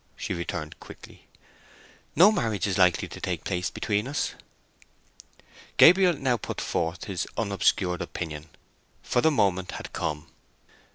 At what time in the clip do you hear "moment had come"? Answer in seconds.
9.29-10.25